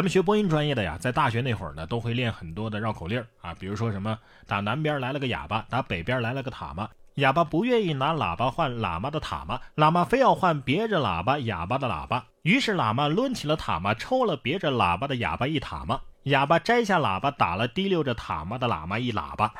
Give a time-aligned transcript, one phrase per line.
[0.00, 6.88] 咱们学播音专业的呀，在大学那会儿呢，都会练很多的绕口令啊，比如说什么打南边来了个哑巴，打北边来了个塔嘛。
[7.16, 12.24] 哑巴不愿意拿喇叭换喇嘛的塔嘛，喇嘛非要换别着喇叭哑巴的喇叭。
[12.44, 16.00] 于是喇嘛抡起了塔嘛，抽了别着喇叭的哑巴一塔嘛。
[16.22, 19.52] 哑巴摘下喇叭，打了提溜着塔嘛的喇嘛一喇叭。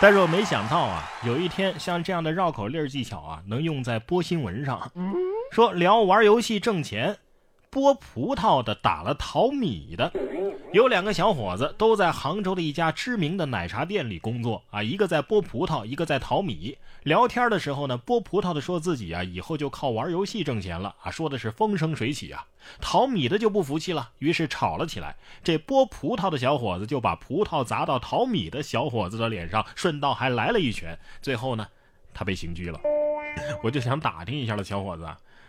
[0.00, 4.92] 但是我没想到啊，有一天像这样的绕口令技巧啊，能用在播新闻上，
[5.50, 7.16] 说聊玩游戏挣钱。
[7.70, 10.12] 剥葡萄的打了淘米的，
[10.72, 16.76] 有两个小伙子都在杭州的一家知名的奶茶店里工作啊，一个在剥葡萄，一个在淘米。
[17.04, 22.44] 聊天的时候呢，剥葡萄的说自己啊以后就靠玩游戏挣钱了啊，说的是风生水起啊。
[22.80, 25.16] 淘米的就不服气了，于是吵了起来。
[25.44, 30.98] 这剥葡萄的小伙子就把葡萄砸到淘米的小伙子的脸上，顺道还来了一拳。
[31.22, 31.68] 最后呢，
[32.12, 32.80] 他被刑拘了。
[33.62, 35.06] 我就想打听一下了，小伙子，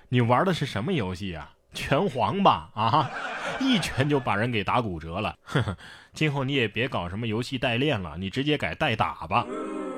[0.09, 1.51] 你玩的是什么游戏啊？
[1.73, 3.11] 拳皇吧，啊，
[3.59, 5.35] 一拳就把人给打骨折了。
[5.43, 5.77] 呵呵，
[6.13, 9.45] 今后你也别搞什么游戏代练了，你直接改代打吧。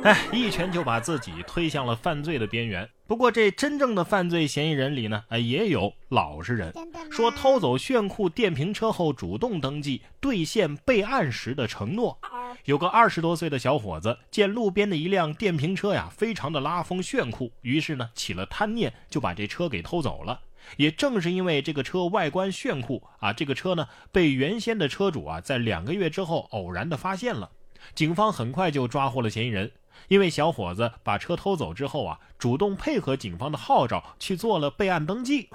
[0.03, 2.87] 哎，一拳就把自己推向了犯罪的边缘。
[3.07, 6.73] 不过这真正的犯罪嫌疑人里呢，哎，也有老实人，
[7.09, 12.19] 说偷走炫酷电瓶车后主动登记兑现备案时的承诺。
[12.65, 20.39] 有个二十多岁的小伙子见路边的一辆电瓶车呀，非常的拉风炫酷，于是呢起了贪念，就把这车给偷走了。
[20.77, 27.51] 也正是因为这个车外观炫酷啊，这个车呢被原先的车主啊在两个月之后偶然的发现了，
[27.95, 29.71] 警方很快就抓获了嫌疑人。
[30.07, 35.49] 因为小伙子把车偷走之后啊，主动配合警方的号召去做了备案登记。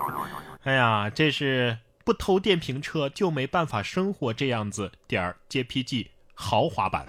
[0.62, 7.06] 哎呀，这是不偷电瓶车就没办法生活这样子点儿 JPG 豪华版。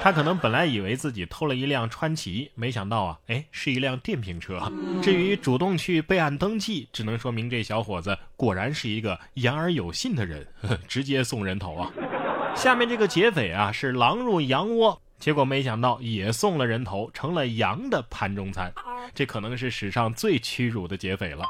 [0.00, 4.60] 他可能本来以为自己偷了一辆川崎，没想到啊，哎，是一辆电瓶车。
[5.02, 10.46] 至于主动去备案登记，只能说明这小伙子果然是一个言而有信的人，
[10.86, 11.90] 直接送人头啊。
[12.54, 18.72] 下面这个劫匪啊，是狼入羊窝，结果没想到也送了人头，成了羊的盘中餐。
[19.14, 21.44] 这可能是史上最屈辱的劫匪了。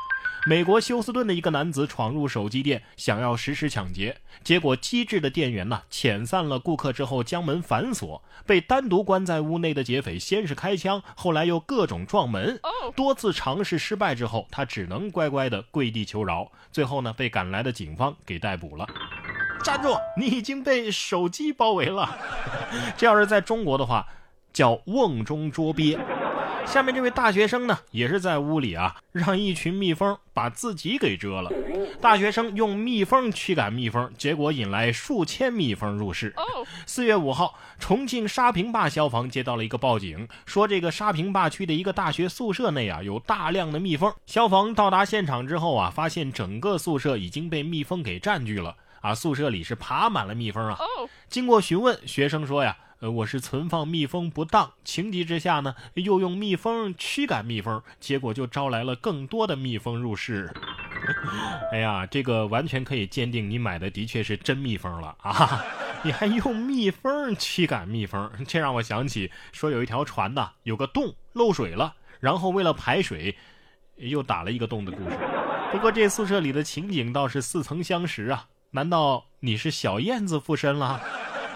[0.46, 8.22] 美国休斯顿的一个男子闯入手机店，想要实施抢劫，结果机智的店员呢遣散了顾客之后，将门反锁。
[8.46, 12.58] 被单独关在屋内的劫匪先是开枪，后来又各种撞门，
[12.96, 16.50] 多次尝试失败之后，他只能乖乖的跪地求饶。
[16.72, 18.86] 最后呢，被赶来的警方给逮捕了。
[19.62, 19.98] 站住！
[20.16, 22.16] 你已经被手机包围了。
[22.96, 24.06] 这要是在中国的话，
[24.52, 25.98] 叫瓮中捉鳖。
[26.68, 31.50] 下面这位大学生呢，也是在屋里啊，让一群蜜蜂把自己给蛰了。
[31.98, 36.34] 大学生用蜜蜂驱赶蜜蜂，结果引来数千蜜蜂入室。
[36.84, 44.12] 四月五号，重庆沙坪坝消防接到了一个报警，说这个沙坪坝区的一个大学宿舍内啊有大量的蜜蜂。
[44.26, 50.78] 消防到达现场之后啊，发现整个宿舍已经被蜜蜂给占据了啊，宿舍里是爬满了蜜蜂啊。
[51.30, 52.76] 经过询问，学生说呀。
[53.00, 60.52] 呃，我是存放蜜蜂不当，情急之下呢，又用蜜蜂驱赶蜜蜂，结果就招来了更多的蜜蜂入室。
[61.70, 65.64] 哎呀，这个完全可以鉴定你买的的确是真蜜蜂了啊！
[66.02, 73.36] 你还用蜜蜂驱赶蜜蜂，这让我想起说有一条船呐，有个洞漏水了，然后为了排水，
[73.94, 75.16] 又打了一个洞的故事。
[75.70, 81.00] 不过这宿舍里的情景倒是似曾相识啊，难道你是小燕子附身了？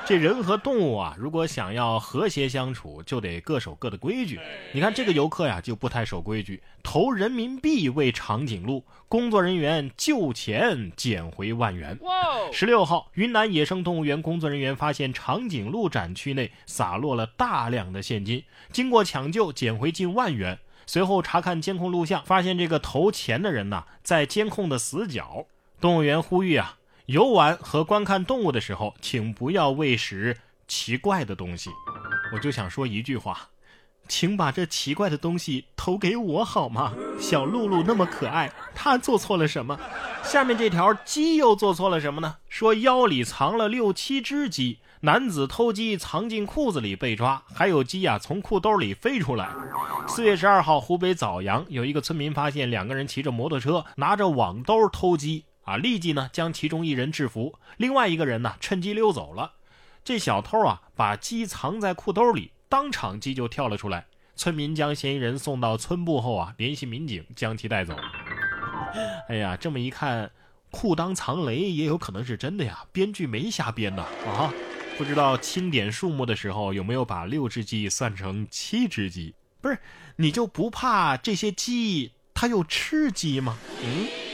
[0.05, 4.41] 这人和动物啊，如果想要和谐相处，就得各守各的规矩。
[4.73, 11.97] 你看这个游客呀，就不太守规矩，投人民币喂长颈鹿，工作人员就钱捡回万元。
[12.53, 20.59] 十六号，云南野生动物园工作人员发现长颈鹿展区内洒落了大量的现金，经过抢救捡回近万元。
[20.85, 25.47] 随后查看监控录像，发现这个投钱的人呐，在监控的死角。
[25.81, 26.79] 动物园呼吁啊。
[27.07, 30.37] 游玩和观看动物的时候，请不要喂食
[30.69, 31.71] 奇怪的东西。
[32.33, 33.49] 我就想说一句话，
[34.09, 36.93] 请把这奇怪的东西投给我好吗？
[37.19, 39.79] 小露露那么可爱，她做错了什么？
[40.23, 42.37] 下面这条鸡又做错了什么呢？
[42.49, 49.51] 说腰里藏了六七只鸡，男子偷鸡藏进裤子里被抓，还有鸡呀从裤兜里飞出来。
[50.07, 55.45] 四月十二号，湖北枣阳有一个村民发现两个人骑着摩托车，拿着网兜偷鸡。
[55.63, 55.77] 啊！
[55.77, 59.53] 立即呢将其中一人制服，另外一个人呢趁机溜走了。
[60.05, 64.07] 这小偷啊把鸡藏在裤兜里，当场鸡就跳了出来。
[64.35, 67.95] 村民将嫌疑人送到村部后啊，联系民警将其带走。
[69.29, 70.31] 哎呀，这么一看，
[70.71, 72.85] 裤裆藏雷也有可能是真的呀！
[72.91, 74.53] 编剧没瞎编呐啊！
[74.99, 79.35] 不知道清点数目的时候有没有把六只鸡算成七只鸡？
[79.61, 79.79] 不是，
[80.17, 83.57] 你就不怕这些鸡它又吃鸡吗？
[83.85, 84.32] 嗯。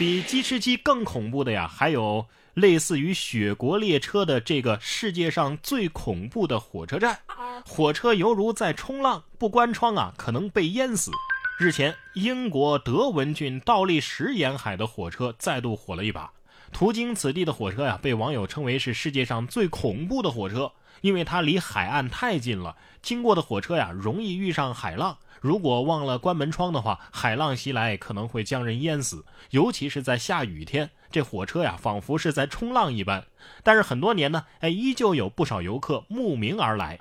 [0.00, 2.24] 比鸡吃鸡更恐怖的呀，还有
[2.54, 7.18] 类似于雪国列车的这个世界上最恐怖的火车站，
[7.66, 11.10] 火车犹如在冲浪，不关窗啊，可能被淹死。
[11.58, 16.32] 日前，英国德文郡倒立石沿海的火车再度火了一把。
[16.72, 25.18] 途经此地的火车呀，被网友称为是世界上最恐怖的火车，因为它离海岸太近了，经过的火车呀容易遇上海浪。
[25.40, 29.24] 如果忘了关门窗的话，海浪袭来可能会将人淹死。
[29.50, 33.24] 尤其是在下雨天，这火车呀仿佛是在冲浪一般。
[33.62, 36.98] 但是很多年呢，哎，依旧有不少游客慕名而来。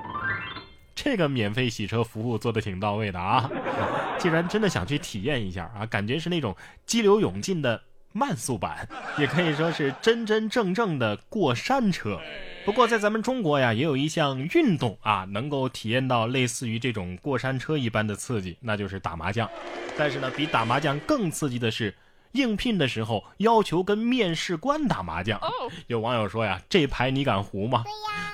[0.95, 3.49] 这个免费洗车服务做的挺到位的啊！
[4.19, 7.81] 既然真的想去体验一下啊，感觉是那种激流勇进的。
[8.11, 12.19] 慢速版，也可以说是真真正正的过山车。
[12.65, 19.49] 不过在咱们中国呀，也有一项运动啊，能够体验到类似于这种过山车一般的刺激，那就是打麻将。
[19.97, 21.93] 但是呢，比打麻将更刺激的是，
[22.33, 25.39] 应聘的时候要求跟面试官打麻将。
[25.87, 27.83] 有网友说呀，这牌你敢胡吗？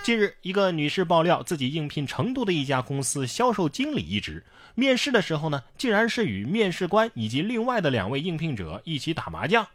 [0.03, 4.43] 近日，一个女士爆料自己应聘成都的一家公司销售经理一职。
[4.75, 9.65] 面试的时候呢，竟然是与面试官以及另外的两位应聘者一起打麻将。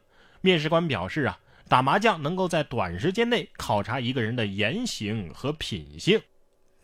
[0.42, 1.38] 面试官表示啊，
[1.68, 6.20] 打麻将能够在短时间内考察一个人的言行和品性。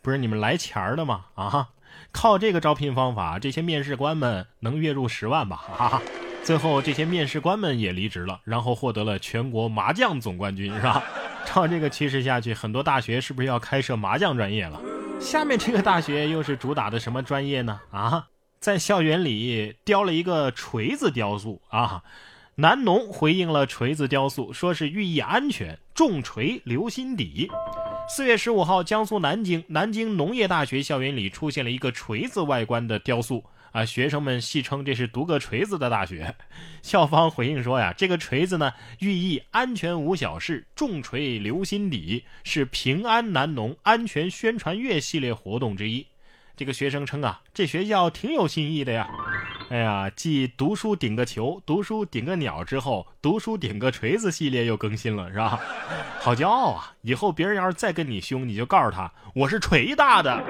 [0.01, 1.25] 不是你们来钱儿的吗？
[1.35, 1.69] 啊，
[2.11, 5.55] 靠这个招聘方法，这些面试官们能月入十万吧？
[5.55, 6.01] 哈哈。
[6.47, 11.03] 最后这些面试官们也离职了，然后获得了全国麻将总冠军，是吧？
[11.45, 14.81] 照这个趋势下去，很多大学是不是要开设麻将专业了？
[15.19, 17.81] 下面这个大学又是主打的什么专业呢？
[17.91, 18.27] 啊，
[18.61, 22.01] 在校园里雕了一个锤子雕塑啊！
[22.55, 27.51] 南农回应了锤子雕塑，说是寓意安全，重锤留心底。
[28.07, 33.43] 四月十五号，江苏南京南京农业大学校园里出现了一个锤子外观的雕塑。
[33.77, 36.33] 啊，学生们戏称这是读个锤子的大学。
[36.81, 46.07] 校方回应说呀，这个锤子呢，寓意安全无小事，重锤留心底，是平安南农安全宣传月系列活动之一。
[46.55, 49.07] 这个学生称啊，这学校挺有新意的呀。
[49.69, 55.59] 哎呀，继读书顶个球、读书顶个鸟之后，读书顶个锤子系列又更新了，是吧？
[56.19, 56.95] 好骄傲啊！
[57.03, 60.43] 以后别人要是再跟你凶，你就告诉他我是锤大的。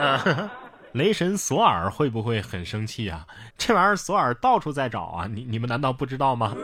[0.00, 0.50] 嗯。
[0.92, 3.26] 雷神索尔会不会很生气啊？
[3.56, 5.26] 这玩意儿索尔到处在找啊！
[5.26, 6.54] 你你们难道不知道吗？